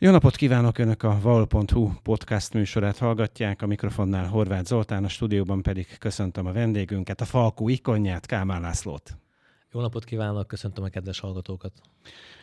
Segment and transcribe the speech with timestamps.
[0.00, 0.78] Jó napot kívánok!
[0.78, 6.52] Önök a val.hu podcast műsorát hallgatják, a mikrofonnál Horváth Zoltán, a stúdióban pedig köszöntöm a
[6.52, 9.16] vendégünket, a Falkú ikonját, Kálmán Lászlót.
[9.72, 11.72] Jó napot kívánok, köszöntöm a kedves hallgatókat.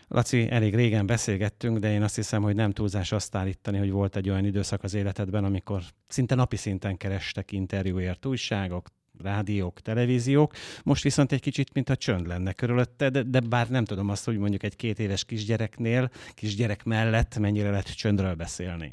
[0.08, 4.16] Laci, elég régen beszélgettünk, de én azt hiszem, hogy nem túlzás azt állítani, hogy volt
[4.16, 8.88] egy olyan időszak az életedben, amikor szinte napi szinten kerestek interjúért újságok,
[9.24, 10.54] rádiók, televíziók.
[10.84, 14.26] Most viszont egy kicsit, mint a csönd lenne körülötte, de, de bár nem tudom azt,
[14.26, 18.90] hogy mondjuk egy két éves kisgyereknél, kisgyerek mellett mennyire lehet csöndről beszélni.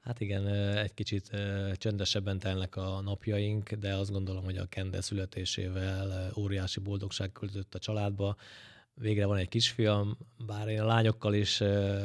[0.00, 0.46] Hát igen,
[0.76, 1.30] egy kicsit
[1.74, 7.78] csöndesebben telnek a napjaink, de azt gondolom, hogy a Kende születésével óriási boldogság küldött a
[7.78, 8.36] családba.
[8.94, 11.58] Végre van egy kisfiam, bár én a lányokkal is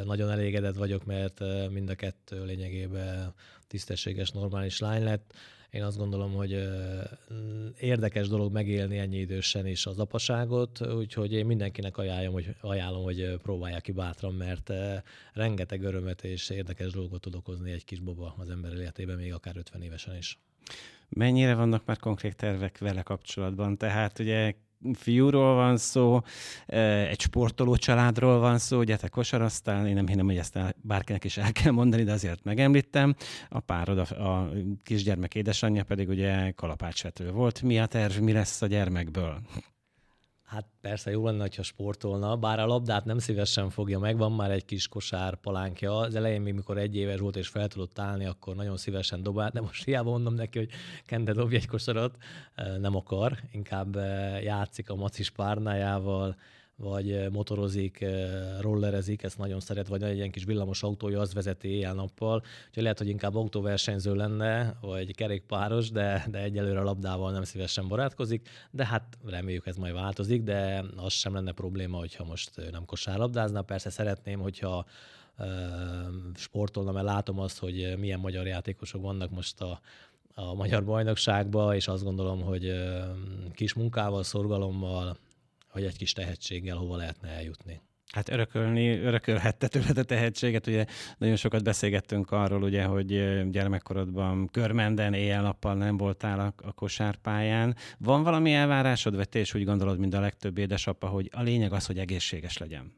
[0.05, 3.33] nagyon elégedett vagyok, mert mind a kettő lényegében
[3.67, 5.33] tisztességes, normális lány lett
[5.77, 6.69] én azt gondolom, hogy
[7.79, 13.37] érdekes dolog megélni ennyi idősen is az apaságot, úgyhogy én mindenkinek ajánlom, hogy, ajánlom, hogy
[13.41, 14.71] próbálják ki bátran, mert
[15.33, 19.57] rengeteg örömet és érdekes dolgot tud okozni egy kis boba az ember életében, még akár
[19.57, 20.39] 50 évesen is.
[21.09, 23.77] Mennyire vannak már konkrét tervek vele kapcsolatban?
[23.77, 24.53] Tehát ugye
[24.93, 26.19] fiúról van szó,
[27.09, 31.37] egy sportoló családról van szó, ugye te kosaraztál, én nem hinnem, hogy ezt bárkinek is
[31.37, 33.15] el kell mondani, de azért megemlítem.
[33.49, 34.49] A párod, a, a
[34.83, 37.61] kisgyermek édesanyja pedig ugye kalapácsvető volt.
[37.61, 39.41] Mi a terv, mi lesz a gyermekből?
[40.47, 44.51] Hát persze jó lenne, ha sportolna, bár a labdát nem szívesen fogja meg, van már
[44.51, 45.97] egy kis kosár palánkja.
[45.97, 49.53] Az elején még mikor egy éves volt és fel tudott állni, akkor nagyon szívesen dobált,
[49.53, 50.69] de most hiába mondom neki, hogy
[51.05, 52.17] Kende dobj egy kosarat,
[52.79, 53.95] nem akar, inkább
[54.43, 56.35] játszik a macis párnájával,
[56.77, 58.05] vagy motorozik,
[58.59, 62.43] rollerezik, ezt nagyon szeret, vagy egy ilyen kis villamos autója, az vezeti éjjel-nappal.
[62.67, 67.87] Úgyhogy lehet, hogy inkább autóversenyző lenne, vagy kerékpáros, de, de egyelőre a labdával nem szívesen
[67.87, 72.85] barátkozik, de hát reméljük ez majd változik, de az sem lenne probléma, hogyha most nem
[72.85, 73.61] kosárlabdázna.
[73.61, 74.85] Persze szeretném, hogyha
[76.35, 79.79] sportolna, mert látom azt, hogy milyen magyar játékosok vannak most a,
[80.33, 82.73] a magyar bajnokságban, és azt gondolom, hogy
[83.53, 85.17] kis munkával, szorgalommal,
[85.77, 87.81] hogy egy kis tehetséggel hova lehetne eljutni.
[88.13, 90.67] Hát örökölni, örökölhette tőled a tehetséget.
[90.67, 90.85] Ugye
[91.17, 93.07] nagyon sokat beszélgettünk arról, ugye, hogy
[93.49, 97.75] gyermekkorodban körmenden, éjjel-nappal nem voltál a, a kosárpályán.
[97.97, 101.73] Van valami elvárásod, vagy te is úgy gondolod, mint a legtöbb édesapa, hogy a lényeg
[101.73, 102.93] az, hogy egészséges legyen?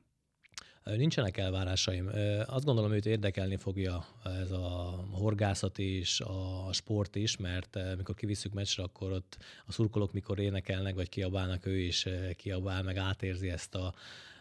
[0.98, 2.10] Nincsenek elvárásaim.
[2.46, 4.06] Azt gondolom, őt érdekelni fogja
[4.42, 10.14] ez a horgászat is, a sport is, mert mikor kivisszük meccsre, akkor ott a szurkolók
[10.14, 13.94] mikor énekelnek, vagy kiabálnak, ő is kiabál, meg átérzi ezt a,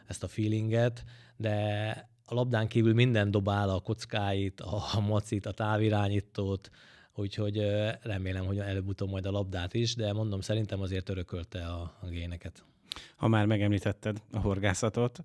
[0.06, 1.04] ezt a feelinget,
[1.36, 6.70] de a labdán kívül minden dobál, a kockáit, a macit, a távirányítót,
[7.14, 7.56] úgyhogy
[8.02, 12.64] remélem, hogy előbb-utóbb majd a labdát is, de mondom, szerintem azért örökölte a, a géneket
[13.16, 15.18] ha már megemlítetted a horgászatot,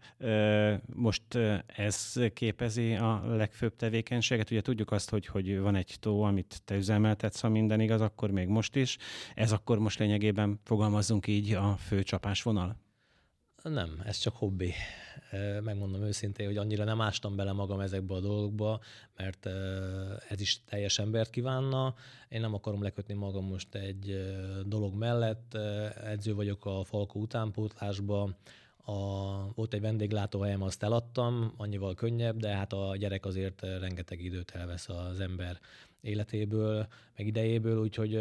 [0.94, 1.24] most
[1.66, 4.51] ez képezi a legfőbb tevékenységet.
[4.51, 8.31] Ugye tudjuk azt, hogy, hogy van egy tó, amit te üzemeltetsz, ha minden igaz, akkor
[8.31, 8.97] még most is.
[9.35, 12.75] Ez akkor most lényegében fogalmazzunk így a fő csapásvonal?
[13.63, 14.73] Nem, ez csak hobbi.
[15.63, 18.79] Megmondom őszintén, hogy annyira nem ástam bele magam ezekbe a dolgokba,
[19.17, 19.45] mert
[20.29, 21.95] ez is teljes embert kívánna.
[22.29, 24.33] Én nem akarom lekötni magam most egy
[24.66, 25.53] dolog mellett.
[26.03, 28.29] Edző vagyok a Falkó utánpótlásba,
[28.85, 28.93] a,
[29.53, 34.89] volt egy vendéglátóhelyem, azt eladtam, annyival könnyebb, de hát a gyerek azért rengeteg időt elvesz
[34.89, 35.59] az ember
[36.03, 36.88] életéből,
[37.18, 38.16] meg idejéből, úgyhogy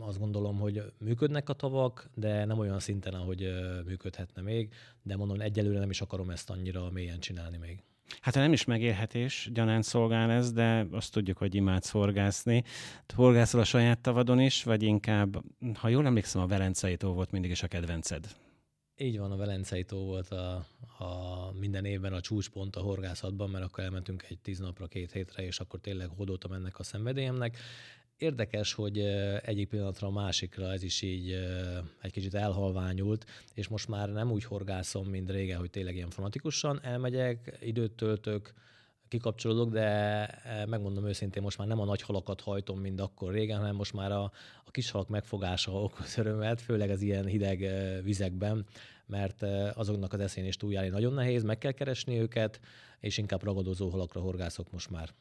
[0.00, 3.48] azt gondolom, hogy működnek a tavak, de nem olyan szinten, ahogy
[3.86, 4.72] működhetne még,
[5.02, 7.82] de mondom, egyelőre nem is akarom ezt annyira mélyen csinálni még.
[8.20, 12.64] Hát nem is megélhetés, gyanánt szolgál ez, de azt tudjuk, hogy imádsz horgászni.
[13.14, 15.42] Horgászol a saját tavadon is, vagy inkább,
[15.74, 18.26] ha jól emlékszem, a Velencei tó volt mindig is a kedvenced.
[19.00, 20.66] Így van, a Velencei tó volt a,
[20.98, 25.42] a minden évben a csúcspont a horgászatban, mert akkor elmentünk egy tíz napra, két hétre,
[25.42, 27.56] és akkor tényleg hódoltam ennek a szenvedélyemnek.
[28.16, 28.98] Érdekes, hogy
[29.42, 31.32] egyik pillanatra a másikra ez is így
[32.02, 36.80] egy kicsit elhalványult, és most már nem úgy horgászom, mint régen, hogy tényleg ilyen fanatikusan
[36.82, 38.54] elmegyek, időt töltök,
[39.08, 43.74] kikapcsolódok, de megmondom őszintén, most már nem a nagy halakat hajtom, mint akkor régen, hanem
[43.74, 44.22] most már a,
[44.64, 47.70] a kis halak megfogása okoz örömet, főleg az ilyen hideg
[48.02, 48.66] vizekben,
[49.08, 52.60] mert e, azoknak az eszén is túljárni nagyon nehéz, meg kell keresni őket,
[53.00, 55.14] és inkább ragadozó halakra horgászok most már.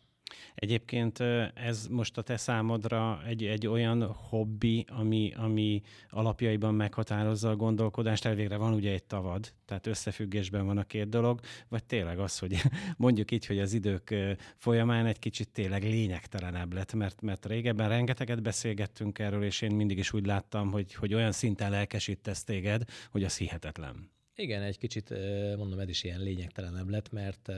[0.55, 1.19] Egyébként
[1.53, 8.25] ez most a te számodra egy, egy olyan hobbi, ami, ami alapjaiban meghatározza a gondolkodást,
[8.25, 12.61] elvégre van ugye egy tavad, tehát összefüggésben van a két dolog, vagy tényleg az, hogy
[12.97, 14.15] mondjuk így, hogy az idők
[14.55, 19.97] folyamán egy kicsit tényleg lényegtelenebb lett, mert, mert régebben rengeteget beszélgettünk erről, és én mindig
[19.97, 24.09] is úgy láttam, hogy, hogy olyan szinten lelkesítesz téged, hogy az hihetetlen.
[24.35, 25.13] Igen, egy kicsit
[25.57, 27.51] mondom, ez is ilyen lényegtelenebb lett, mert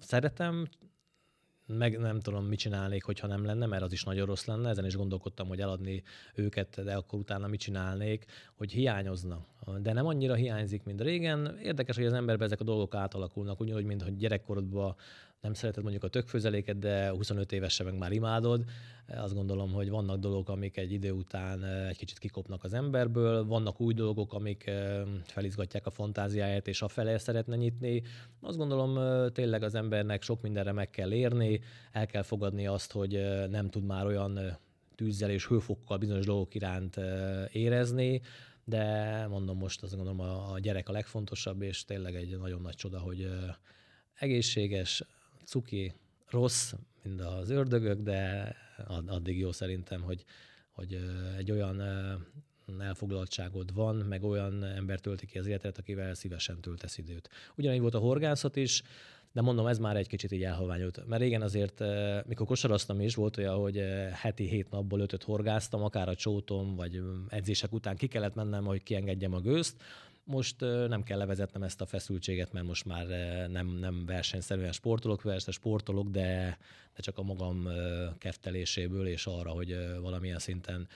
[0.00, 0.68] szeretem,
[1.68, 4.68] meg nem tudom, mit csinálnék, hogyha nem lenne, mert az is nagyon rossz lenne.
[4.68, 6.02] Ezen is gondolkodtam, hogy eladni
[6.34, 8.24] őket, de akkor utána mit csinálnék,
[8.54, 9.46] hogy hiányozna.
[9.80, 11.58] De nem annyira hiányzik, mint régen.
[11.62, 14.96] Érdekes, hogy az emberben ezek a dolgok átalakulnak, ugyanúgy, mint hogy gyerekkorodban
[15.40, 18.64] nem szereted mondjuk a tökfőzeléket, de 25 évesen meg már imádod.
[19.06, 23.80] Azt gondolom, hogy vannak dolgok, amik egy idő után egy kicsit kikopnak az emberből, vannak
[23.80, 24.70] új dolgok, amik
[25.24, 28.02] felizgatják a fantáziáját, és a felé szeretne nyitni.
[28.40, 28.98] Azt gondolom,
[29.32, 31.60] tényleg az embernek sok mindenre meg kell érni,
[31.92, 33.12] el kell fogadni azt, hogy
[33.50, 34.58] nem tud már olyan
[34.94, 37.00] tűzzel és hőfokkal bizonyos dolgok iránt
[37.52, 38.20] érezni,
[38.64, 42.98] de mondom most azt gondolom a gyerek a legfontosabb, és tényleg egy nagyon nagy csoda,
[42.98, 43.28] hogy
[44.14, 45.02] egészséges,
[45.44, 45.92] cuki,
[46.30, 48.54] rossz, mint az ördögök, de
[49.06, 50.24] addig jó szerintem, hogy,
[50.70, 50.98] hogy
[51.38, 51.82] egy olyan
[52.78, 57.28] elfoglaltságod van, meg olyan ember tölti ki az életet, akivel szívesen töltesz időt.
[57.56, 58.82] Ugyanígy volt a horgászat is,
[59.32, 61.06] de mondom, ez már egy kicsit így elhalványult.
[61.06, 61.82] Mert régen azért,
[62.26, 67.02] mikor kosaraztam is, volt olyan, hogy heti hét napból ötöt horgáztam, akár a csótom, vagy
[67.28, 69.82] edzések után ki kellett mennem, hogy kiengedjem a gőzt,
[70.28, 73.06] most nem kell levezetnem ezt a feszültséget, mert most már
[73.50, 76.58] nem, nem versenyszerűen sportolok, persze sportolok, de,
[76.94, 77.68] de csak a magam
[78.18, 80.88] kefteléséből és arra, hogy valamilyen szinten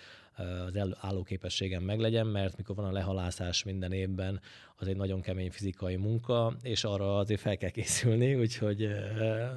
[0.67, 4.41] az állóképességem meglegyen, mert mikor van a lehalászás minden évben,
[4.77, 8.89] az egy nagyon kemény fizikai munka, és arra azért fel kell készülni, úgyhogy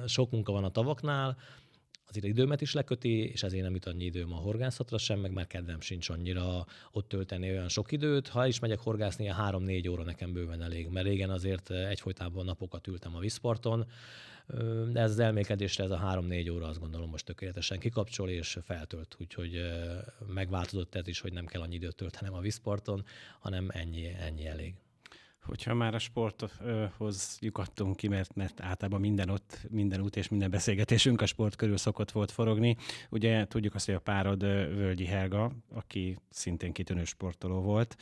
[0.06, 1.36] sok munka van a tavaknál,
[2.08, 5.46] az időmet is leköti, és ezért nem jut annyi időm a horgászatra sem, meg már
[5.46, 8.28] kedvem sincs annyira ott tölteni olyan sok időt.
[8.28, 12.86] Ha is megyek horgászni, a három-négy óra nekem bőven elég, mert régen azért egyfolytában napokat
[12.86, 13.86] ültem a vízparton,
[14.92, 19.16] de ez az elmékedésre ez a három-négy óra azt gondolom most tökéletesen kikapcsol és feltölt,
[19.20, 19.60] úgyhogy
[20.26, 23.04] megváltozott ez is, hogy nem kell annyi időt töltenem a vízparton,
[23.38, 24.74] hanem ennyi, ennyi elég
[25.46, 30.50] hogyha már a sporthoz lyukadtunk ki, mert, mert általában minden ott, minden út és minden
[30.50, 32.76] beszélgetésünk a sport körül szokott volt forogni.
[33.10, 37.96] Ugye tudjuk azt, hogy a párod Völgyi Helga, aki szintén kitűnő sportoló volt.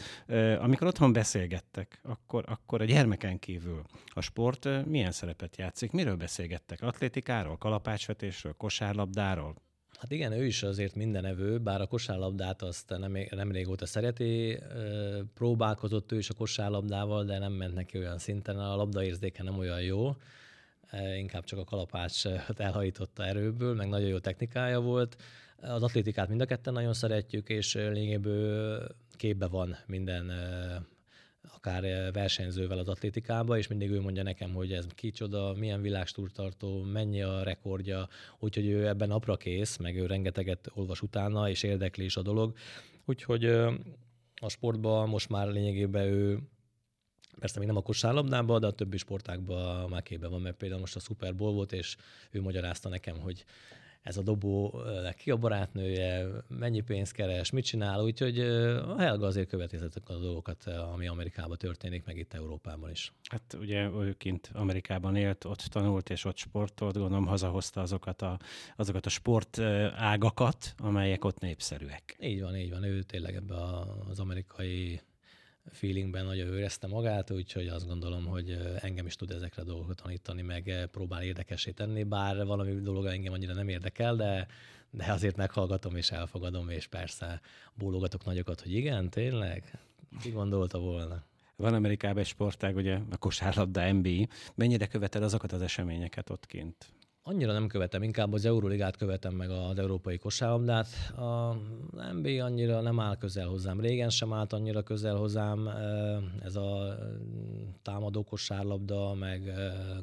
[0.59, 5.91] Amikor otthon beszélgettek, akkor, akkor a gyermeken kívül a sport milyen szerepet játszik?
[5.91, 6.83] Miről beszélgettek?
[6.83, 9.64] Atlétikáról, kalapácsvetésről, kosárlabdáról?
[10.05, 14.59] Hát igen, ő is azért mindenevő, bár a kosárlabdát azt nem, nem régóta szereti.
[15.35, 18.59] Próbálkozott ő is a kosárlabdával, de nem ment neki olyan szinten.
[18.59, 20.17] A labdaérzéke nem olyan jó.
[21.17, 25.17] Inkább csak a kalapács elhajította erőből, meg nagyon jó technikája volt.
[25.61, 30.33] Az atlétikát mind a ketten nagyon szeretjük, és lényegéből képbe van minden
[31.55, 37.23] akár versenyzővel az atlétikába, és mindig ő mondja nekem, hogy ez kicsoda, milyen világstúrtartó, mennyi
[37.23, 38.09] a rekordja,
[38.39, 42.57] úgyhogy ő ebben napra kész, meg ő rengeteget olvas utána, és érdekli is a dolog.
[43.05, 43.45] Úgyhogy
[44.35, 46.39] a sportban most már lényegében ő
[47.39, 50.97] Persze még nem a kosárlabdában, de a többi sportákban már képben van, mert például most
[50.97, 51.97] a Super Bowl volt, és
[52.31, 53.45] ő magyarázta nekem, hogy
[54.05, 54.83] ez a dobó
[55.17, 60.19] ki a barátnője, mennyi pénzt keres, mit csinál, úgyhogy a Helga azért követi ezeket a
[60.19, 63.13] dolgokat, ami Amerikában történik, meg itt Európában is.
[63.31, 68.39] Hát ugye ő kint Amerikában élt, ott tanult és ott sportolt, gondolom hazahozta azokat a,
[68.77, 69.59] azokat a sport
[69.95, 72.17] ágakat, amelyek ott népszerűek.
[72.21, 72.85] Így van, így van.
[72.85, 73.55] Ő tényleg ebbe
[74.09, 75.01] az amerikai
[75.71, 80.43] feelingben nagyon érezte magát, úgyhogy azt gondolom, hogy engem is tud ezekre a dolgokat tanítani,
[80.43, 84.47] meg próbál érdekesé tenni, bár valami dolog engem annyira nem érdekel, de,
[84.91, 87.41] de azért meghallgatom és elfogadom, és persze
[87.75, 89.79] bólogatok nagyokat, hogy igen, tényleg?
[90.21, 91.25] Ki gondolta volna?
[91.57, 94.27] Van Amerikában egy sportág, ugye a kosárlabda NBA.
[94.55, 96.93] Mennyire követed azokat az eseményeket ott kint?
[97.27, 100.87] Annyira nem követem, inkább az Euróligát követem meg az európai kosárlabdát.
[101.17, 101.57] A
[102.13, 103.81] NBA annyira nem áll közel hozzám.
[103.81, 105.69] Régen sem állt annyira közel hozzám
[106.43, 106.99] ez a
[107.83, 109.53] támadó kosárlabda, meg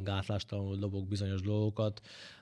[0.04, 2.01] gátlástalanul dobok bizonyos dolgokat.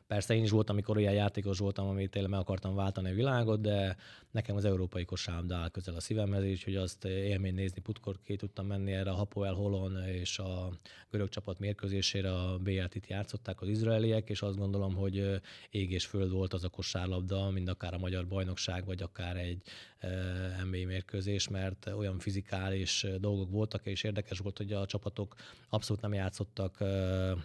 [0.10, 3.62] Persze én is voltam, amikor olyan játékos voltam, amit tényleg meg akartam váltani a világot,
[3.62, 3.96] de
[4.32, 7.82] nekem az európai kosárlabda áll közel a szívemhez, és hogy azt élmény nézni,
[8.24, 10.70] ki tudtam menni erre a Hapoel Holon és a
[11.10, 12.34] görög csapat mérkőzésére.
[12.34, 16.70] A BLT-t játszották az izraeliek, és azt gondolom, hogy ég és föld volt az a
[16.70, 19.62] kosárlabda, mind akár a magyar bajnokság, vagy akár egy
[20.64, 25.36] NBA mérkőzés, mert olyan fizikális dolgok voltak, és érdekes volt, hogy a csapatok
[25.70, 26.84] abszolút nem játszottak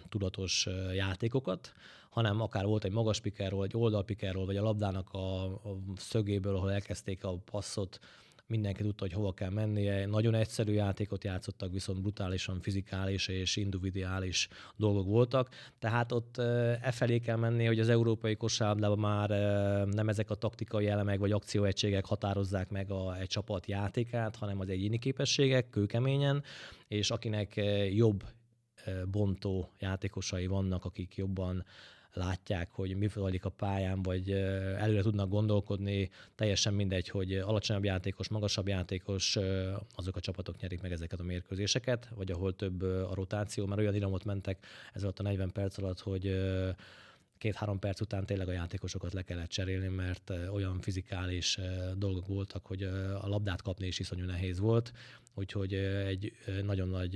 [0.09, 1.73] tudatos játékokat,
[2.15, 6.71] hanem akár volt egy magas pikerról, egy oldalpikerről, vagy a labdának a, a szögéből, ahol
[6.71, 7.99] elkezdték a passzot,
[8.47, 10.05] mindenki tudta, hogy hova kell mennie.
[10.05, 15.49] Nagyon egyszerű játékot játszottak, viszont brutálisan fizikális és individuális dolgok voltak.
[15.79, 19.29] Tehát ott e felé kell menni, hogy az európai kosárlabdában már
[19.85, 24.69] nem ezek a taktikai elemek vagy akcióegységek határozzák meg a, egy csapat játékát, hanem az
[24.69, 26.43] egyéni képességek, kőkeményen,
[26.87, 28.23] és akinek jobb
[29.11, 31.65] bontó játékosai vannak, akik jobban
[32.15, 34.31] látják, hogy mi zajlik a pályán, vagy
[34.77, 39.37] előre tudnak gondolkodni, teljesen mindegy, hogy alacsonyabb játékos, magasabb játékos,
[39.95, 43.95] azok a csapatok nyerik meg ezeket a mérkőzéseket, vagy ahol több a rotáció, mert olyan
[43.95, 46.35] iramot mentek ez alatt a 40 perc alatt, hogy
[47.37, 51.59] két-három perc után tényleg a játékosokat le kellett cserélni, mert olyan fizikális
[51.95, 52.83] dolgok voltak, hogy
[53.21, 54.91] a labdát kapni is iszonyú nehéz volt,
[55.33, 56.31] úgyhogy egy
[56.63, 57.15] nagyon nagy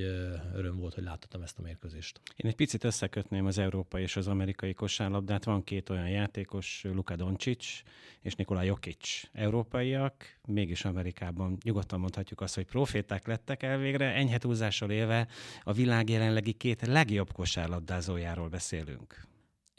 [0.53, 2.21] öröm volt, hogy láttam ezt a mérkőzést.
[2.35, 5.43] Én egy picit összekötném az európai és az amerikai kosárlabdát.
[5.43, 7.81] Van két olyan játékos, Luka Doncic
[8.21, 9.23] és Nikola Jokic.
[9.33, 15.27] Európaiak, mégis Amerikában nyugodtan mondhatjuk azt, hogy proféták lettek elvégre, enyhe túlzással élve
[15.63, 19.27] a világ jelenlegi két legjobb kosárlabdázójáról beszélünk.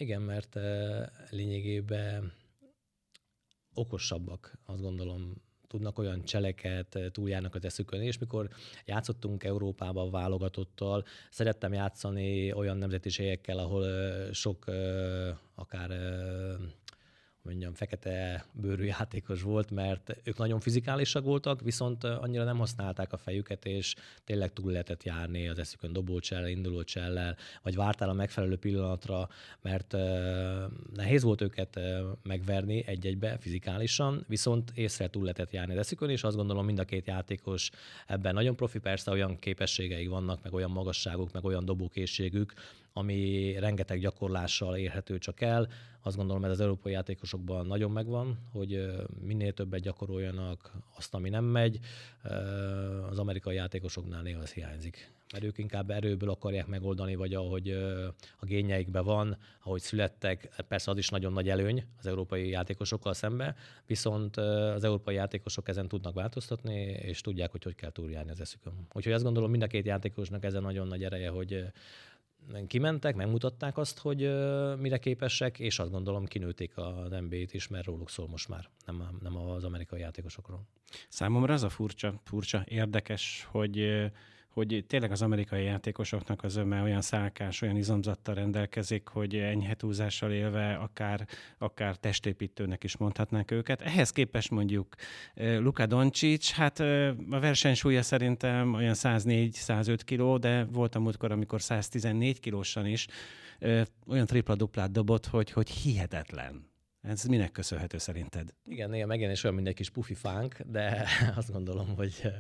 [0.01, 0.59] Igen, mert
[1.31, 2.33] lényegében
[3.75, 5.35] okosabbak, azt gondolom,
[5.67, 8.49] tudnak olyan cseleket, túljárnak az eszükön, és mikor
[8.85, 13.87] játszottunk Európában válogatottal, szerettem játszani olyan nemzetiségekkel, ahol
[14.33, 14.65] sok
[15.55, 15.91] akár
[17.51, 23.17] mondjam, fekete bőrű játékos volt, mert ők nagyon fizikálisak voltak, viszont annyira nem használták a
[23.17, 29.29] fejüket, és tényleg túl lehetett járni az eszükön dobócsellel, indulócsellel, vagy vártál a megfelelő pillanatra,
[29.63, 29.97] mert
[30.95, 31.81] nehéz volt őket
[32.23, 36.85] megverni egy-egybe fizikálisan, viszont észre túl lehetett járni az eszükön, és azt gondolom mind a
[36.85, 37.71] két játékos
[38.07, 42.55] ebben nagyon profi, persze olyan képességeik vannak, meg olyan magasságuk, meg olyan dobókészségük,
[42.93, 45.69] ami rengeteg gyakorlással érhető csak el.
[46.03, 51.45] Azt gondolom, ez az európai játékosokban nagyon megvan, hogy minél többet gyakoroljanak azt, ami nem
[51.45, 51.79] megy.
[53.11, 55.13] Az amerikai játékosoknál néha az hiányzik.
[55.33, 57.71] Mert ők inkább erőből akarják megoldani, vagy ahogy
[58.39, 60.49] a gényeikben van, ahogy születtek.
[60.69, 63.57] Persze az is nagyon nagy előny az európai játékosokkal szembe,
[63.87, 68.87] viszont az európai játékosok ezen tudnak változtatni, és tudják, hogy hogy kell túljárni az eszükön.
[68.93, 71.65] Úgyhogy azt gondolom, mind a két játékosnak ezen nagyon nagy ereje, hogy
[72.67, 74.19] kimentek, megmutatták azt, hogy
[74.79, 79.19] mire képesek, és azt gondolom kinőtték a NBA-t is, mert róluk szól most már, nem,
[79.23, 80.67] nem az amerikai játékosokról.
[81.09, 84.11] Számomra az a furcsa, furcsa érdekes, hogy
[84.51, 90.33] hogy tényleg az amerikai játékosoknak az öme olyan szálkás, olyan izomzattal rendelkezik, hogy enyhe túlzással
[90.33, 91.27] élve akár,
[91.59, 93.81] akár testépítőnek is mondhatnánk őket.
[93.81, 94.95] Ehhez képest mondjuk
[95.35, 96.81] Luka Doncic, hát
[97.31, 103.07] a versenysúlya szerintem olyan 104-105 kiló, de volt a múltkor, amikor 114 kilósan is
[104.07, 106.70] olyan tripla-duplát dobott, hogy, hogy hihetetlen.
[107.03, 108.55] Ez minek köszönhető szerinted?
[108.65, 112.33] Igen, néha megjelenés olyan, mint egy kis pufi fánk, de azt gondolom, hogy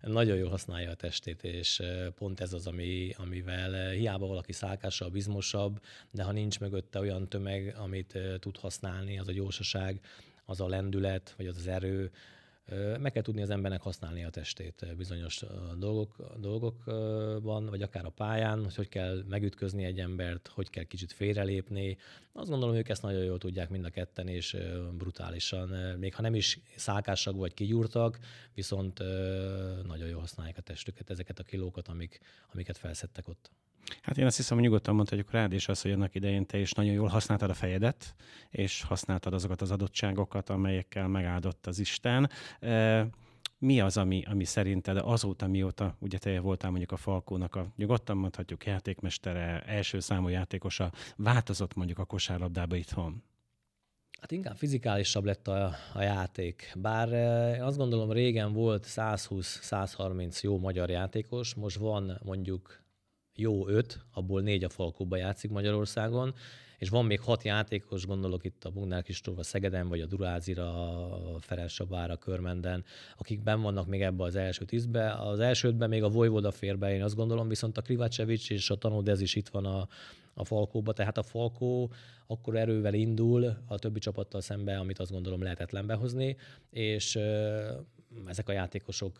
[0.00, 1.82] nagyon jól használja a testét, és
[2.14, 7.74] pont ez az, ami, amivel hiába valaki szálkásabb, bizmosabb, de ha nincs mögötte olyan tömeg,
[7.78, 10.00] amit tud használni, az a gyorsaság,
[10.44, 12.10] az a lendület, vagy az az erő,
[12.98, 15.44] meg kell tudni az embernek használni a testét bizonyos
[15.78, 21.12] dolgok, dolgokban, vagy akár a pályán, hogy hogy kell megütközni egy embert, hogy kell kicsit
[21.12, 21.96] félrelépni.
[22.32, 24.56] Azt gondolom, ők ezt nagyon jól tudják mind a ketten, és
[24.96, 25.68] brutálisan,
[25.98, 28.18] még ha nem is szálkásak vagy kigyúrtak,
[28.54, 28.98] viszont
[29.86, 32.20] nagyon jól használják a testüket, ezeket a kilókat, amik,
[32.52, 33.50] amiket felszettek ott.
[34.02, 36.72] Hát én azt hiszem, hogy nyugodtan mondhatjuk rád is az, hogy annak idején te is
[36.72, 38.14] nagyon jól használtad a fejedet,
[38.50, 42.30] és használtad azokat az adottságokat, amelyekkel megáldott az Isten.
[43.58, 48.16] Mi az, ami, ami szerinted azóta, mióta ugye te voltál mondjuk a Falkónak a nyugodtan
[48.16, 53.22] mondhatjuk játékmestere, első számú játékosa, változott mondjuk a kosárlabdába itthon?
[54.20, 56.72] Hát inkább fizikálisabb lett a, a játék.
[56.76, 57.12] Bár
[57.60, 62.82] azt gondolom régen volt 120-130 jó magyar játékos, most van mondjuk
[63.34, 66.34] jó öt, abból négy a Falkóba játszik Magyarországon,
[66.78, 70.94] és van még hat játékos, gondolok itt a Bugnár Kistóva Szegeden, vagy a Durázira,
[71.34, 72.84] a Ferenc Körmenden,
[73.16, 75.12] akik ben vannak még ebbe az első tízbe.
[75.12, 78.76] Az elsődben még a Vojvoda fér be, én azt gondolom, viszont a Krivacevic és a
[78.76, 79.88] Tanodez is itt van a,
[80.34, 81.90] a Falkóba, tehát a Falkó
[82.26, 86.36] akkor erővel indul a többi csapattal szembe, amit azt gondolom lehetetlen behozni,
[86.70, 87.18] és
[88.26, 89.16] ezek a játékosok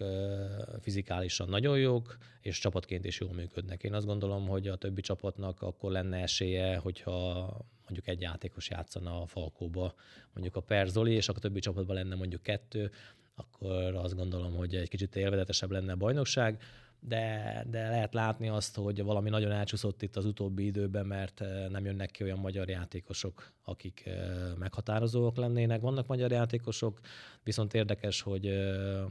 [0.80, 3.82] fizikálisan nagyon jók, és csapatként is jól működnek.
[3.82, 7.50] Én azt gondolom, hogy a többi csapatnak akkor lenne esélye, hogyha
[7.84, 9.94] mondjuk egy játékos játszana a Falkóba,
[10.32, 12.90] mondjuk a Perzoli, és akkor a többi csapatban lenne mondjuk kettő,
[13.34, 16.62] akkor azt gondolom, hogy egy kicsit élvedetesebb lenne a bajnokság
[17.08, 21.68] de, de lehet látni azt, hogy valami nagyon elcsúszott itt az utóbbi időben, mert eh,
[21.68, 24.14] nem jönnek ki olyan magyar játékosok, akik eh,
[24.58, 25.80] meghatározóak lennének.
[25.80, 27.00] Vannak magyar játékosok,
[27.42, 29.04] viszont érdekes, hogy eh,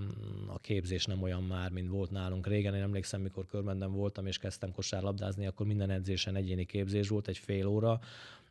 [0.47, 2.75] a képzés nem olyan már, mint volt nálunk régen.
[2.75, 7.37] Én emlékszem, mikor körmenden voltam és kezdtem kosárlabdázni, akkor minden edzésen egyéni képzés volt, egy
[7.37, 7.99] fél óra,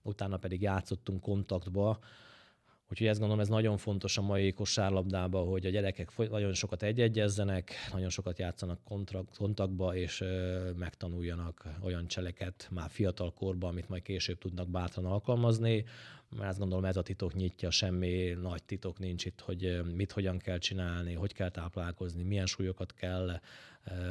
[0.02, 1.98] utána pedig játszottunk kontaktba,
[2.90, 7.72] Úgyhogy ezt gondolom, ez nagyon fontos a mai kosárlabdában, hogy a gyerekek nagyon sokat egyegyezzenek,
[7.92, 8.80] nagyon sokat játszanak
[9.36, 10.24] kontaktba, és
[10.76, 15.84] megtanuljanak olyan cseleket már fiatal korban, amit majd később tudnak bátran alkalmazni.
[16.36, 20.38] Mert azt gondolom, ez a titok nyitja, semmi nagy titok nincs itt, hogy mit hogyan
[20.38, 23.40] kell csinálni, hogy kell táplálkozni, milyen súlyokat kell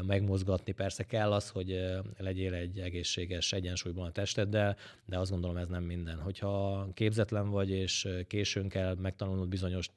[0.05, 0.71] megmozgatni.
[0.71, 1.79] Persze kell az, hogy
[2.17, 6.19] legyél egy egészséges egyensúlyban a testeddel, de azt gondolom ez nem minden.
[6.19, 9.89] Hogyha képzetlen vagy, és későn kell megtanulnod bizonyos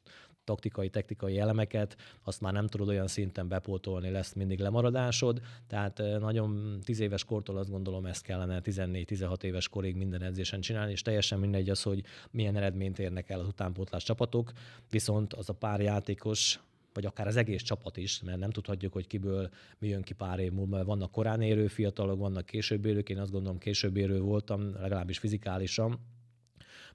[0.44, 5.40] taktikai, technikai elemeket, azt már nem tudod olyan szinten bepótolni, lesz mindig lemaradásod.
[5.66, 10.92] Tehát nagyon tíz éves kortól azt gondolom ezt kellene 14-16 éves korig minden edzésen csinálni,
[10.92, 14.52] és teljesen mindegy az, hogy milyen eredményt érnek el az utánpótlás csapatok,
[14.90, 16.60] viszont az a pár játékos,
[16.96, 20.38] vagy akár az egész csapat is, mert nem tudhatjuk, hogy kiből mi jön ki pár
[20.38, 20.84] év múlva.
[20.84, 25.98] Vannak korán érő fiatalok, vannak később érők, én azt gondolom később érő voltam, legalábbis fizikálisan,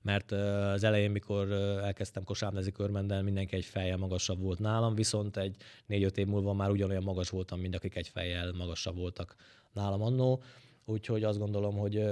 [0.01, 5.55] mert az elején, mikor elkezdtem kosárlabdázni körmenden, mindenki egy fejjel magasabb volt nálam, viszont egy
[5.85, 9.35] négy-öt év múlva már ugyanolyan magas voltam, mint akik egy fejjel magasabb voltak
[9.73, 10.43] nálam annó.
[10.85, 12.03] Úgyhogy azt gondolom, hogy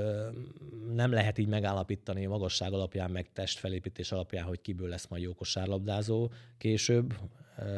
[0.94, 6.32] nem lehet így megállapítani magasság alapján, meg testfelépítés alapján, hogy kiből lesz majd jó kosárlabdázó
[6.58, 7.14] később,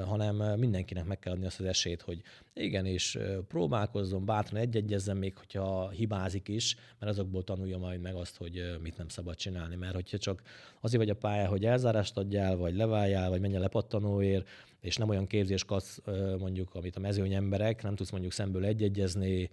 [0.05, 2.21] hanem mindenkinek meg kell adni azt az esélyt, hogy
[2.53, 3.17] igenis
[3.47, 8.97] próbálkozzon, bátran egyegyezzen még, hogyha hibázik is, mert azokból tanulja majd meg azt, hogy mit
[8.97, 9.75] nem szabad csinálni.
[9.75, 10.41] Mert hogyha csak
[10.81, 14.47] azért vagy a pálya, hogy elzárást adjál, vagy leváljál, vagy menjen lepattanóért,
[14.81, 16.01] és nem olyan képzés kapsz,
[16.39, 19.49] mondjuk, amit a mezőny emberek, nem tudsz mondjuk szemből egyegyezni,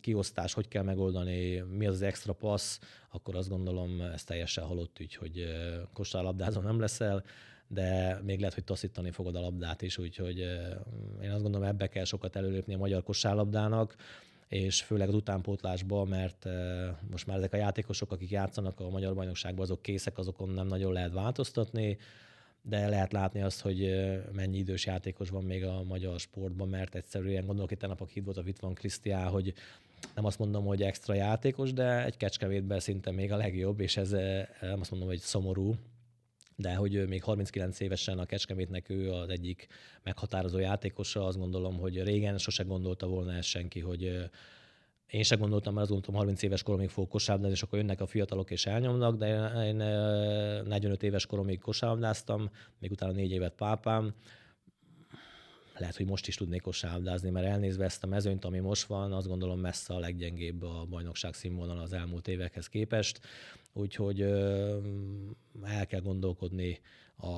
[0.00, 2.78] kiosztás, hogy kell megoldani, mi az, az extra passz,
[3.10, 5.44] akkor azt gondolom, ez teljesen halott ügy, hogy
[5.92, 7.24] kosárlabdázó nem leszel,
[7.68, 10.38] de még lehet, hogy taszítani fogod a labdát is, úgyhogy
[11.22, 13.96] én azt gondolom, ebbe kell sokat előlépni a magyar kosárlabdának,
[14.48, 16.46] és főleg az utánpótlásba, mert
[17.10, 20.92] most már ezek a játékosok, akik játszanak a magyar bajnokságban, azok készek, azokon nem nagyon
[20.92, 21.98] lehet változtatni,
[22.66, 23.90] de lehet látni azt, hogy
[24.32, 28.36] mennyi idős játékos van még a magyar sportban, mert egyszerűen gondolok itt a híd volt
[28.36, 29.54] a Vitvan Krisztián, hogy
[30.14, 34.10] nem azt mondom, hogy extra játékos, de egy kecskevétben szinte még a legjobb, és ez
[34.60, 35.74] nem azt mondom, hogy szomorú,
[36.56, 39.66] de hogy még 39 évesen a Kecskemétnek ő az egyik
[40.02, 44.30] meghatározó játékosa, azt gondolom, hogy régen sose gondolta volna ezt senki, hogy
[45.06, 48.06] én sem gondoltam, mert azt gondoltam, 30 éves koromig fogok kosárlabdázni, és akkor jönnek a
[48.06, 49.26] fiatalok és elnyomnak, de
[49.66, 54.14] én 45 éves koromig kosárlabdáztam, még utána négy évet pápám.
[55.78, 59.26] Lehet, hogy most is tudnék kosárlabdázni, mert elnézve ezt a mezőnyt, ami most van, azt
[59.26, 63.20] gondolom messze a leggyengébb a bajnokság színvonal az elmúlt évekhez képest.
[63.72, 64.20] Úgyhogy
[65.62, 66.80] el kell gondolkodni
[67.16, 67.28] a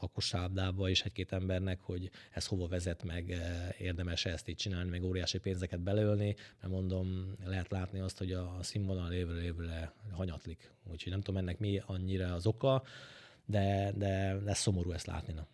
[0.00, 4.90] a is egy-két embernek, hogy ez hova vezet meg, eh, érdemes -e ezt így csinálni,
[4.90, 10.70] meg óriási pénzeket belőlni, mert mondom, lehet látni azt, hogy a színvonal évről évre hanyatlik.
[10.90, 12.82] Úgyhogy nem tudom ennek mi annyira az oka,
[13.44, 15.32] de, de ez szomorú ezt látni.
[15.32, 15.46] Na.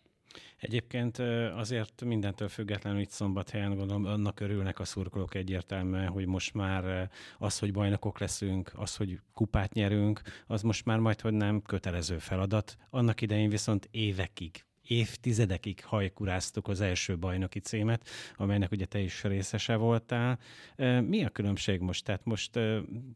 [0.57, 1.19] Egyébként
[1.57, 7.59] azért mindentől függetlenül itt szombathelyen gondolom annak örülnek a szurkolók egyértelműen, hogy most már az,
[7.59, 12.77] hogy bajnokok leszünk, az, hogy kupát nyerünk, az most már majd, hogy nem kötelező feladat.
[12.91, 19.77] Annak idején viszont évekig évtizedekig hajkuráztuk az első bajnoki címet, amelynek ugye te is részese
[19.77, 20.39] voltál.
[21.01, 22.05] Mi a különbség most?
[22.05, 22.59] Tehát most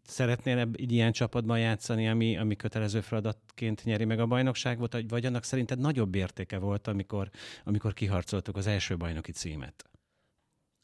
[0.06, 5.44] szeretnél egy ilyen csapatban játszani, ami, ami kötelező feladatként nyeri meg a bajnokságot, vagy annak
[5.44, 7.30] szerinted nagyobb értéke volt, amikor,
[7.64, 9.95] amikor kiharcoltuk az első bajnoki címet?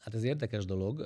[0.03, 1.05] Hát ez érdekes dolog.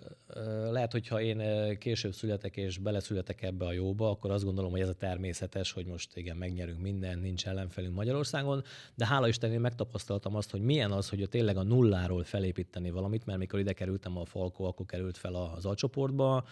[0.72, 1.42] Lehet, hogyha én
[1.78, 5.86] később születek és beleszületek ebbe a jóba, akkor azt gondolom, hogy ez a természetes, hogy
[5.86, 8.64] most igen, megnyerünk minden, nincs ellenfelünk Magyarországon,
[8.96, 13.26] de hála Isten én megtapasztaltam azt, hogy milyen az, hogy tényleg a nulláról felépíteni valamit,
[13.26, 16.46] mert mikor ide kerültem a Falko, akkor került fel az alcsoportba,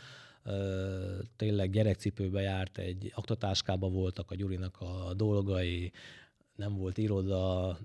[1.35, 5.91] tényleg gyerekcipőbe járt, egy aktatáskába voltak a Gyurinak a dolgai,
[6.55, 7.77] nem volt iroda,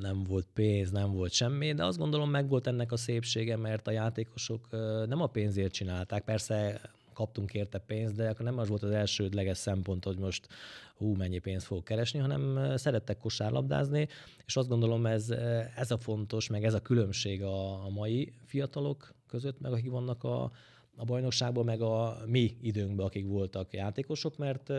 [0.00, 3.86] nem volt pénz, nem volt semmi, de azt gondolom meg volt ennek a szépsége, mert
[3.86, 4.68] a játékosok
[5.06, 6.80] nem a pénzért csinálták, persze
[7.12, 10.48] kaptunk érte pénzt, de akkor nem az volt az elsődleges szempont, hogy most
[10.96, 14.08] hú, mennyi pénzt fogok keresni, hanem szerettek kosárlabdázni,
[14.46, 15.30] és azt gondolom ez,
[15.76, 20.24] ez a fontos, meg ez a különbség a, a mai fiatalok között, meg akik vannak
[20.24, 20.50] a,
[20.96, 24.72] a bajnokságban, meg a mi időnkben, akik voltak játékosok, mert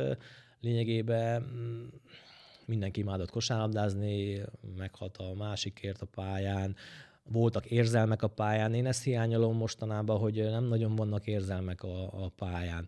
[0.59, 1.43] lényegében
[2.69, 4.41] mindenki imádott kosárlabdázni,
[4.77, 6.75] meghalt a másikért a pályán,
[7.23, 8.73] voltak érzelmek a pályán.
[8.73, 12.87] Én ezt hiányolom mostanában, hogy nem nagyon vannak érzelmek a, a pályán.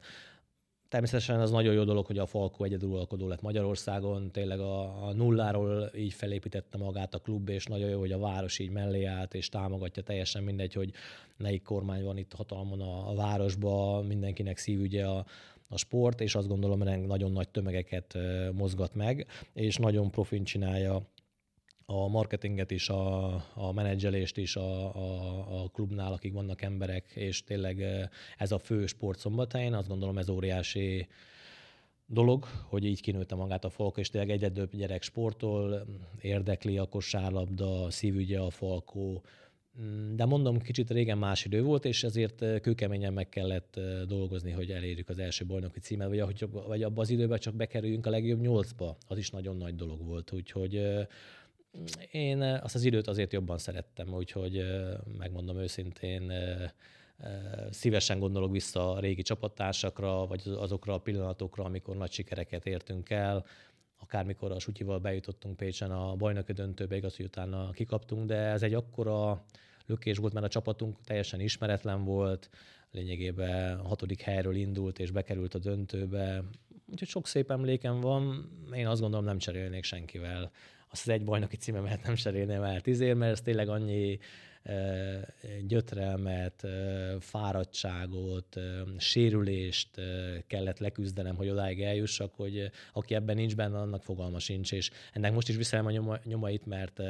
[0.92, 5.92] Természetesen az nagyon jó dolog, hogy a Falko egyedülalkodó lett Magyarországon, tényleg a, a nulláról
[5.96, 9.50] így felépítette magát a klub, és nagyon jó, hogy a város így mellé állt, és
[9.50, 10.94] támogatja teljesen mindegy, hogy
[11.38, 15.26] melyik kormány van itt hatalmon a, a városban, mindenkinek szívügye a,
[15.72, 18.18] a sport, és azt gondolom, hogy nagyon nagy tömegeket
[18.54, 21.02] mozgat meg, és nagyon profin csinálja
[21.86, 27.44] a marketinget is, a, a menedzselést is a, a, a klubnál, akik vannak emberek, és
[27.44, 31.08] tényleg ez a fő sport szombathelyen, azt gondolom ez óriási
[32.06, 35.86] dolog, hogy így kinőtte magát a Falko, és tényleg egyre gyerek sportol,
[36.22, 39.22] érdekli a kosárlabda, szívügye a Falkó,
[40.16, 45.10] de mondom, kicsit régen más idő volt, és ezért kőkeményen meg kellett dolgozni, hogy elérjük
[45.10, 48.98] az első bajnoki címet, vagy, ahogy, vagy abban az időben csak bekerüljünk a legjobb nyolcba.
[49.08, 50.82] Az is nagyon nagy dolog volt, úgyhogy
[52.12, 54.64] én azt az időt azért jobban szerettem, úgyhogy
[55.18, 56.32] megmondom őszintén,
[57.70, 63.46] szívesen gondolok vissza a régi csapattársakra, vagy azokra a pillanatokra, amikor nagy sikereket értünk el,
[64.02, 68.74] akármikor a Sutyival bejutottunk Pécsen a bajnoki döntőbe, igaz, hogy utána kikaptunk, de ez egy
[68.74, 69.44] akkora
[69.86, 72.50] lökés volt, mert a csapatunk teljesen ismeretlen volt,
[72.92, 76.44] lényegében a hatodik helyről indult és bekerült a döntőbe.
[76.92, 80.52] Úgyhogy sok szép emlékem van, én azt gondolom nem cserélnék senkivel.
[80.90, 84.20] Azt az egy bajnoki címemet nem cserélném el tízért, mert ez tényleg annyi
[85.68, 86.68] gyötrelmet,
[87.20, 88.60] fáradtságot,
[88.98, 89.90] sérülést
[90.48, 95.34] kellett leküzdenem, hogy odáig eljussak, hogy aki ebben nincs benne, annak fogalma sincs, és ennek
[95.34, 97.02] most is viszem a nyomait, mert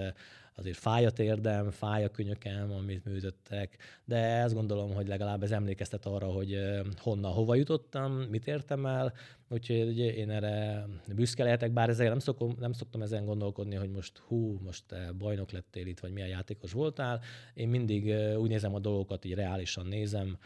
[0.56, 5.52] azért fáj a térdem, fáj a könyökem, amit műtöttek, de azt gondolom, hogy legalább ez
[5.52, 6.58] emlékeztet arra, hogy
[6.98, 9.14] honnan, hova jutottam, mit értem el,
[9.50, 10.86] úgyhogy én erre
[11.16, 15.12] büszke lehetek, bár ezzel nem, szokom, nem szoktam ezen gondolkodni, hogy most hú, most te
[15.18, 17.22] bajnok lettél itt, vagy milyen játékos voltál.
[17.54, 20.38] Én mindig úgy nézem a dolgokat, így reálisan nézem,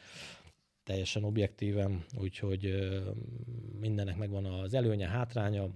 [0.83, 2.89] teljesen objektíven, úgyhogy
[3.79, 5.69] mindennek megvan az előnye, hátránya.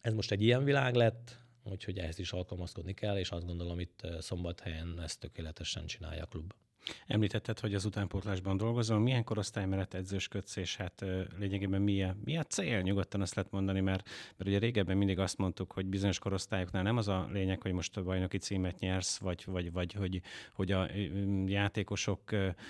[0.00, 1.38] Ez most egy ilyen világ lett,
[1.70, 6.52] úgyhogy ehhez is alkalmazkodni kell, és azt gondolom itt szombathelyen ezt tökéletesen csinálja a klub.
[7.06, 8.98] Említetted, hogy az utánpótlásban dolgozol.
[8.98, 11.04] Milyen korosztály mellett edzősködsz, és hát
[11.38, 12.80] lényegében mi a, mi a cél?
[12.80, 16.96] Nyugodtan azt lehet mondani, mert, mert ugye régebben mindig azt mondtuk, hogy bizonyos korosztályoknál nem
[16.96, 20.20] az a lényeg, hogy most a bajnoki címet nyersz, vagy, vagy, vagy hogy,
[20.52, 20.88] hogy a
[21.46, 22.20] játékosok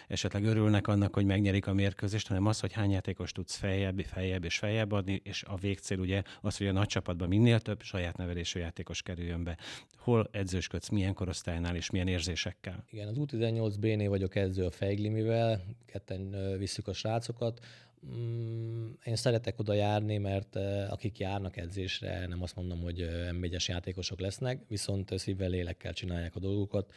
[0.09, 4.45] esetleg örülnek annak, hogy megnyerik a mérkőzést, hanem az, hogy hány játékos tudsz feljebb, feljebb
[4.45, 8.17] és feljebb adni, és a végcél ugye az, hogy a nagy csapatban minél több saját
[8.17, 9.59] nevelésű játékos kerüljön be.
[9.97, 12.85] Hol edzősködsz, milyen korosztálynál és milyen érzésekkel?
[12.91, 17.61] Igen, az U18B-nél vagyok edző a Fejglimivel, ketten visszük a srácokat.
[18.07, 20.57] Mm, én szeretek oda járni, mert
[20.89, 23.09] akik járnak edzésre, nem azt mondom, hogy
[23.41, 26.93] m játékosok lesznek, viszont szívvel, lélekkel csinálják a dolgokat,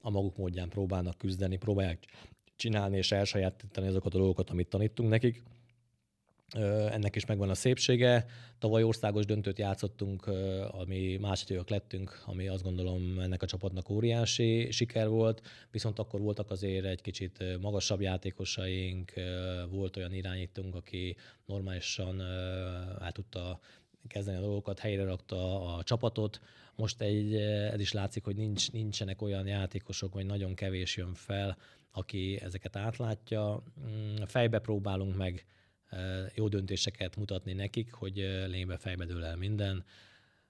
[0.00, 1.98] a maguk módján próbálnak küzdeni, próbálják
[2.56, 5.42] csinálni és elsajátítani azokat a dolgokat, amit tanítunk nekik
[6.90, 8.26] ennek is megvan a szépsége.
[8.58, 10.26] Tavaly országos döntőt játszottunk,
[10.70, 16.50] ami másodikak lettünk, ami azt gondolom ennek a csapatnak óriási siker volt, viszont akkor voltak
[16.50, 19.12] azért egy kicsit magasabb játékosaink,
[19.70, 22.20] volt olyan irányítunk, aki normálisan
[23.00, 23.60] el tudta
[24.06, 26.40] kezdeni a dolgokat, helyre rakta a csapatot.
[26.74, 31.56] Most egy, ez is látszik, hogy nincs, nincsenek olyan játékosok, vagy nagyon kevés jön fel,
[31.92, 33.62] aki ezeket átlátja.
[33.80, 35.46] Mm, fejbe próbálunk meg
[36.34, 39.84] jó döntéseket mutatni nekik, hogy lényegben fejbe dől el minden.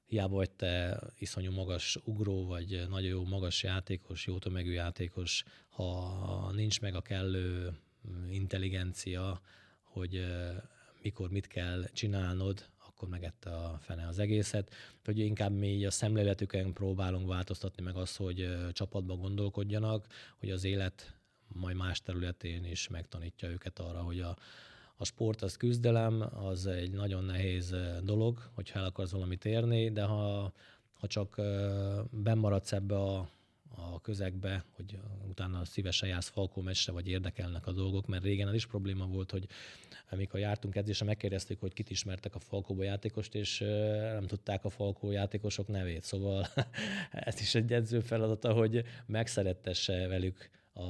[0.07, 6.50] Hiába vagy te iszonyú magas ugró, vagy nagyon jó magas játékos, jó tömegű játékos, ha
[6.55, 7.72] nincs meg a kellő
[8.31, 9.40] intelligencia,
[9.83, 10.24] hogy
[11.02, 14.74] mikor mit kell csinálnod, akkor megette a fene az egészet.
[15.05, 20.07] Hogy inkább mi így a szemléletüken próbálunk változtatni meg azt, hogy csapatban gondolkodjanak,
[20.38, 21.16] hogy az élet
[21.48, 24.37] majd más területén is megtanítja őket arra, hogy a,
[25.03, 30.03] a sport az küzdelem, az egy nagyon nehéz dolog, hogyha el akarsz valamit érni, de
[30.03, 30.53] ha,
[30.93, 31.41] ha csak
[32.11, 33.29] bemaradsz ebbe a,
[33.69, 38.55] a közegbe, hogy utána szívesen jársz Falkó meccsre, vagy érdekelnek a dolgok, mert régen ez
[38.55, 39.47] is probléma volt, hogy
[40.11, 43.59] amikor jártunk edzésre, megkérdezték, hogy kit ismertek a Falkóba játékost, és
[44.12, 46.03] nem tudták a Falkó játékosok nevét.
[46.03, 46.47] Szóval
[47.11, 50.80] ez is egy edző feladata, hogy megszerettesse velük a,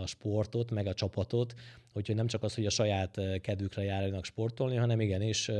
[0.00, 1.54] a sportot, meg a csapatot,
[1.94, 5.50] úgyhogy nem csak az, hogy a saját kedvükre járjanak sportolni, hanem igenis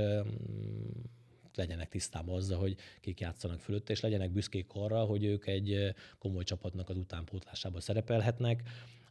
[1.54, 6.44] legyenek tisztában azzal, hogy kik játszanak fölött, és legyenek büszkék arra, hogy ők egy komoly
[6.44, 8.62] csapatnak az utánpótlásában szerepelhetnek.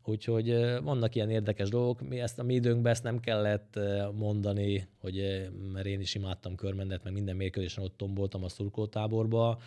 [0.06, 0.50] Úgyhogy
[0.82, 2.10] vannak ilyen érdekes dolgok.
[2.10, 3.80] Mi ezt a mi időnkben ezt nem kellett
[4.14, 9.62] mondani, hogy mert én is imádtam körmendet, meg minden mérkőzésen ott tomboltam a szurkoltáborba,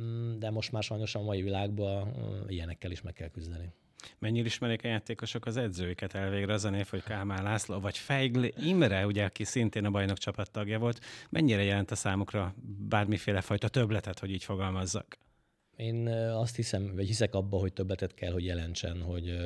[0.00, 2.14] mm, de most már sajnos a mai világban
[2.48, 3.72] ilyenekkel is meg kell küzdeni.
[4.18, 8.44] Mennyire ismerik a játékosok az edzőiket elvégre az a név, hogy Kálmán László, vagy Feigl
[8.56, 11.00] Imre, ugye, aki szintén a bajnok csapat tagja volt.
[11.30, 12.54] Mennyire jelent a számukra
[12.88, 15.18] bármiféle fajta töbletet, hogy így fogalmazzak?
[15.76, 19.36] Én azt hiszem, vagy hiszek abba, hogy többletet kell, hogy jelentsen, hogy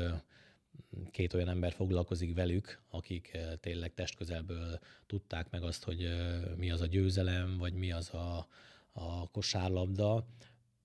[1.11, 6.09] két olyan ember foglalkozik velük, akik tényleg testközelből tudták meg azt, hogy
[6.57, 8.47] mi az a győzelem, vagy mi az a,
[8.93, 10.27] a kosárlabda,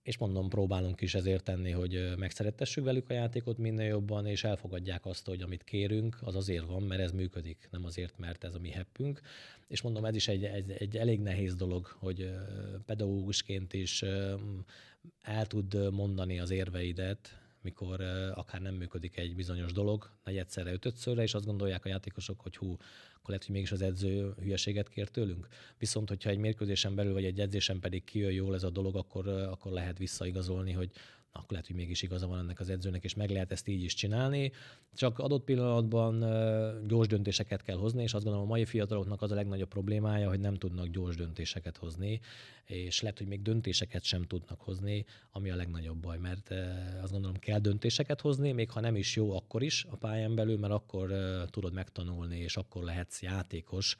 [0.03, 5.05] és mondom, próbálunk is ezért tenni, hogy megszerettessük velük a játékot minél jobban, és elfogadják
[5.05, 8.59] azt, hogy amit kérünk, az azért van, mert ez működik, nem azért, mert ez a
[8.59, 9.21] mi heppünk.
[9.67, 12.29] És mondom, ez is egy, egy, egy elég nehéz dolog, hogy
[12.85, 14.03] pedagógusként is
[15.21, 18.01] el tud mondani az érveidet, mikor
[18.33, 22.71] akár nem működik egy bizonyos dolog, negyedszerre, ötödszörre, és azt gondolják a játékosok, hogy hú,
[23.15, 25.47] akkor lehet, hogy mégis az edző hülyeséget kér tőlünk.
[25.77, 29.27] Viszont, hogyha egy mérkőzésen belül, vagy egy edzésen pedig kijön jól ez a dolog, akkor,
[29.27, 30.91] akkor lehet visszaigazolni, hogy
[31.35, 33.93] akkor lehet, hogy mégis igaza van ennek az edzőnek, és meg lehet ezt így is
[33.93, 34.51] csinálni.
[34.93, 36.19] Csak adott pillanatban
[36.87, 40.39] gyors döntéseket kell hozni, és azt gondolom a mai fiataloknak az a legnagyobb problémája, hogy
[40.39, 42.19] nem tudnak gyors döntéseket hozni,
[42.65, 46.51] és lehet, hogy még döntéseket sem tudnak hozni, ami a legnagyobb baj, mert
[47.01, 50.57] azt gondolom kell döntéseket hozni, még ha nem is jó, akkor is a pályán belül,
[50.57, 51.13] mert akkor
[51.49, 53.97] tudod megtanulni, és akkor lehetsz játékos,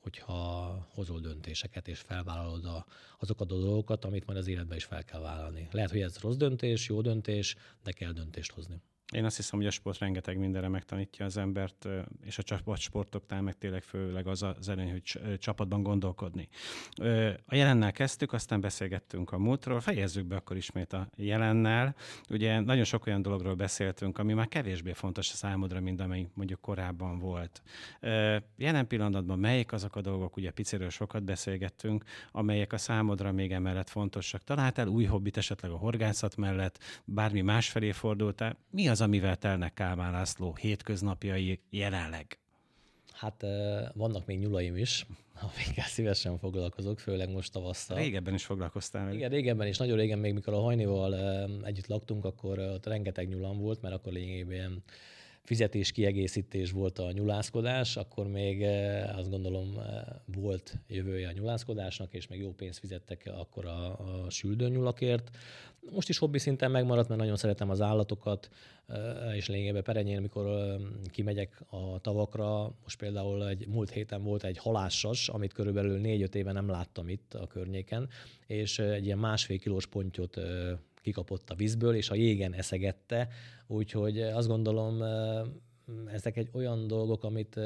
[0.00, 2.86] hogyha hozol döntéseket, és felvállalod a,
[3.18, 5.68] azokat a dolgokat, amit majd az életben is fel kell vállalni.
[5.70, 8.80] Lehet, hogy ez rossz döntés, jó döntés, de kell döntést hozni.
[9.14, 11.88] Én azt hiszem, hogy a sport rengeteg mindenre megtanítja az embert,
[12.24, 16.48] és a csapatsportoknál meg tényleg főleg az az előny, hogy csapatban gondolkodni.
[17.46, 21.94] A jelennel kezdtük, aztán beszélgettünk a múltról, fejezzük be akkor ismét a jelennel.
[22.28, 26.60] Ugye nagyon sok olyan dologról beszéltünk, ami már kevésbé fontos a számodra, mint amely mondjuk
[26.60, 27.62] korábban volt.
[28.56, 33.88] Jelen pillanatban melyik azok a dolgok, ugye piciről sokat beszélgettünk, amelyek a számodra még emellett
[33.88, 34.44] fontosak?
[34.44, 38.56] Találtál új hobbit esetleg a horgászat mellett, bármi másfelé fordultál?
[38.70, 42.38] Mi az, az, amivel telnek Kálmán László hétköznapjai jelenleg?
[43.12, 43.44] Hát
[43.94, 45.06] vannak még nyulaim is,
[45.42, 47.96] amikkel szívesen foglalkozok, főleg most tavasszal.
[47.96, 49.14] Régebben is foglalkoztál meg.
[49.14, 51.14] Igen, régebben is, nagyon régen még, mikor a hajnival
[51.64, 54.82] együtt laktunk, akkor ott rengeteg nyulam volt, mert akkor lényegében
[55.42, 58.62] fizetés kiegészítés volt a nyulászkodás, akkor még
[59.16, 59.78] azt gondolom
[60.24, 65.30] volt jövője a nyulászkodásnak, és még jó pénzt fizettek akkor a, a süldőnyulakért.
[65.92, 68.48] Most is hobbi szinten megmaradt, mert nagyon szeretem az állatokat,
[69.36, 70.76] és lényegében perenyén, amikor
[71.10, 76.52] kimegyek a tavakra, most például egy múlt héten volt egy halássas, amit körülbelül négy-öt éve
[76.52, 78.08] nem láttam itt a környéken,
[78.46, 80.40] és egy ilyen másfél kilós pontyot
[81.02, 83.28] kikapott a vízből, és a jégen eszegette,
[83.66, 85.02] úgyhogy azt gondolom,
[86.06, 87.60] ezek egy olyan dolgok, amit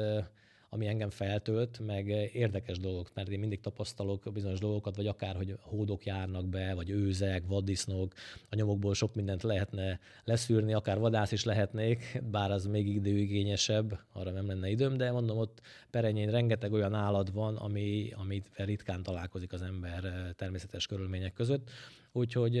[0.75, 5.57] ami engem feltölt, meg érdekes dolgok, mert én mindig tapasztalok bizonyos dolgokat, vagy akár, hogy
[5.61, 8.13] hódok járnak be, vagy őzek, vaddisznók,
[8.49, 14.31] a nyomokból sok mindent lehetne leszűrni, akár vadász is lehetnék, bár az még időigényesebb, arra
[14.31, 19.53] nem lenne időm, de mondom, ott perenyén rengeteg olyan állat van, ami, amit ritkán találkozik
[19.53, 21.69] az ember természetes körülmények között,
[22.11, 22.57] úgyhogy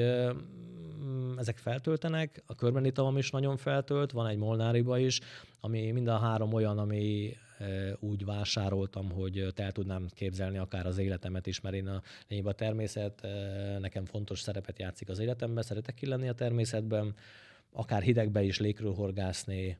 [1.37, 5.19] ezek feltöltenek, a körbeni tavam is nagyon feltölt, van egy molnáriba is,
[5.59, 7.35] ami mind a három olyan, ami
[7.99, 12.01] úgy vásároltam, hogy el tudnám képzelni akár az életemet is, mert én a,
[12.43, 13.27] a természet
[13.79, 17.15] nekem fontos szerepet játszik az életemben, szeretek ki lenni a természetben,
[17.71, 19.77] akár hidegbe is légről horgászni,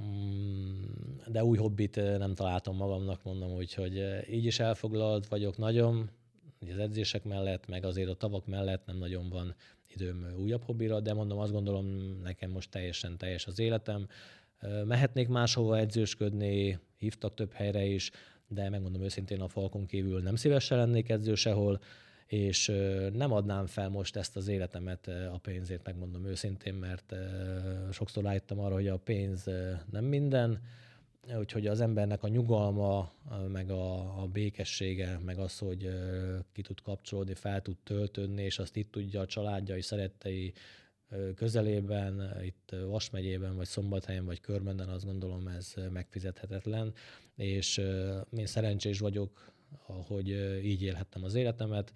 [0.00, 0.82] mm,
[1.26, 6.10] de új hobbit nem találtam magamnak, mondom, úgyhogy így is elfoglalt vagyok nagyon,
[6.60, 9.54] az edzések mellett, meg azért a tavak mellett nem nagyon van
[9.94, 11.86] időm újabb hobbira, de mondom, azt gondolom,
[12.22, 14.08] nekem most teljesen teljes az életem.
[14.84, 18.10] Mehetnék máshova edzősködni, hívtak több helyre is,
[18.48, 21.80] de megmondom őszintén, a falkon kívül nem szívesen lennék edző sehol,
[22.26, 22.72] és
[23.12, 27.14] nem adnám fel most ezt az életemet a pénzért, megmondom őszintén, mert
[27.92, 29.44] sokszor rájöttem arra, hogy a pénz
[29.90, 30.60] nem minden,
[31.38, 33.12] úgyhogy az embernek a nyugalma,
[33.48, 35.88] meg a, a békessége, meg az, hogy
[36.52, 40.52] ki tud kapcsolódni, fel tud töltődni, és azt itt tudja a családjai, szerettei
[41.34, 46.94] közelében, itt Vas megyében, vagy Szombathelyen, vagy Körmenden, azt gondolom ez megfizethetetlen,
[47.36, 47.78] és
[48.30, 49.52] én szerencsés vagyok,
[49.86, 50.28] hogy
[50.64, 51.92] így élhettem az életemet.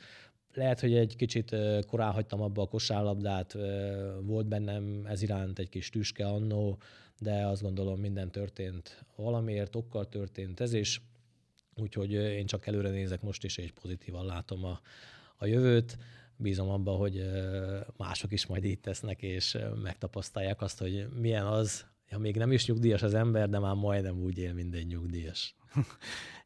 [0.55, 3.57] Lehet, hogy egy kicsit korán hagytam abba a kosárlabdát,
[4.21, 6.79] volt bennem ez iránt egy kis tüske annó,
[7.19, 11.03] de azt gondolom minden történt valamiért, okkal történt ez is,
[11.75, 14.81] úgyhogy én csak előre nézek most is, és pozitívan látom a,
[15.37, 15.99] a jövőt.
[16.37, 17.23] Bízom abban, hogy
[17.97, 22.67] mások is majd így tesznek, és megtapasztalják azt, hogy milyen az, ha még nem is
[22.67, 25.55] nyugdíjas az ember, de már majdnem úgy él, mint egy nyugdíjas.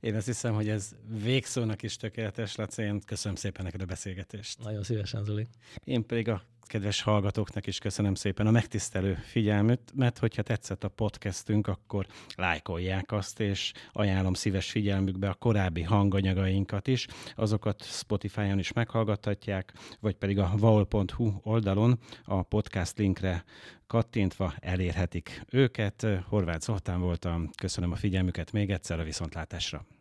[0.00, 2.82] Én azt hiszem, hogy ez végszónak is tökéletes, Laci.
[2.82, 4.62] Én köszönöm szépen neked a beszélgetést.
[4.62, 5.46] Nagyon szívesen, Zoli.
[5.84, 10.88] Én pedig a kedves hallgatóknak is köszönöm szépen a megtisztelő figyelmet, mert hogyha tetszett a
[10.88, 17.06] podcastünk, akkor lájkolják azt, és ajánlom szíves figyelmükbe a korábbi hanganyagainkat is.
[17.34, 23.44] Azokat Spotify-on is meghallgathatják, vagy pedig a vaul.hu oldalon a podcast linkre
[23.86, 26.06] kattintva elérhetik őket.
[26.28, 29.86] Horváth Zoltán voltam, köszönöm a figyelmüket még egyszer a viszontlátásra.